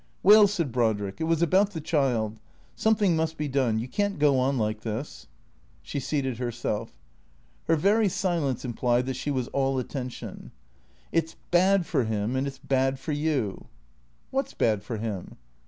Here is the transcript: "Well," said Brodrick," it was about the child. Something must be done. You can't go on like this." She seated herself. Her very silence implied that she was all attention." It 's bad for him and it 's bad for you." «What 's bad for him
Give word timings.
"Well," 0.23 0.47
said 0.47 0.71
Brodrick," 0.71 1.21
it 1.21 1.25
was 1.25 1.43
about 1.43 1.73
the 1.73 1.79
child. 1.79 2.39
Something 2.75 3.15
must 3.15 3.37
be 3.37 3.47
done. 3.47 3.77
You 3.77 3.87
can't 3.87 4.17
go 4.17 4.39
on 4.39 4.57
like 4.57 4.81
this." 4.81 5.27
She 5.83 5.99
seated 5.99 6.39
herself. 6.39 6.97
Her 7.67 7.75
very 7.75 8.09
silence 8.09 8.65
implied 8.65 9.05
that 9.05 9.13
she 9.15 9.29
was 9.29 9.47
all 9.49 9.77
attention." 9.77 10.53
It 11.11 11.29
's 11.29 11.35
bad 11.51 11.85
for 11.85 12.05
him 12.05 12.35
and 12.35 12.47
it 12.47 12.53
's 12.53 12.57
bad 12.57 12.97
for 12.97 13.11
you." 13.11 13.67
«What 14.31 14.49
's 14.49 14.55
bad 14.55 14.81
for 14.81 14.97
him 14.97 15.37